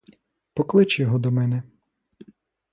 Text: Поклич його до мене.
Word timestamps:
Поклич 0.53 0.99
його 0.99 1.19
до 1.19 1.31
мене. 1.31 1.63